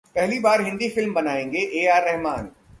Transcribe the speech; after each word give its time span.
पहली 0.15 0.39
बार 0.39 0.61
हिंदी 0.61 0.89
फिल्म 0.89 1.13
बनाएंगे 1.13 1.59
एआर 1.81 2.03
रहमान 2.03 2.49